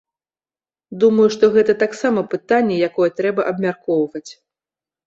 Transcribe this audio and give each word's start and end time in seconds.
Думаю, 1.03 1.27
што 1.35 1.51
гэта 1.57 1.77
таксама 1.83 2.25
пытанне, 2.35 2.81
якое 2.89 3.09
трэба 3.21 3.41
абмяркоўваць. 3.55 4.29